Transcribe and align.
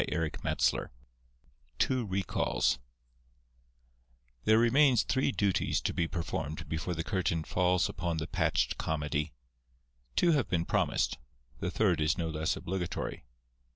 XVII 0.11 0.87
TWO 1.77 2.05
RECALLS 2.07 2.79
There 4.45 4.57
remains 4.57 5.03
three 5.03 5.31
duties 5.31 5.79
to 5.81 5.93
be 5.93 6.07
performed 6.07 6.67
before 6.67 6.95
the 6.95 7.03
curtain 7.03 7.43
falls 7.43 7.87
upon 7.87 8.17
the 8.17 8.25
patched 8.25 8.79
comedy. 8.79 9.31
Two 10.15 10.31
have 10.31 10.49
been 10.49 10.65
promised: 10.65 11.19
the 11.59 11.69
third 11.69 12.01
is 12.01 12.17
no 12.17 12.31
less 12.31 12.55
obligatory. 12.55 13.25